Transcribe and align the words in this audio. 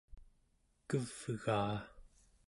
kevgaa 0.89 1.77